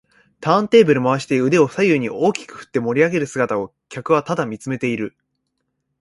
[0.39, 5.15] ターンテーブル回して腕を左右に大きく振って盛りあげる姿を客はただ見つめている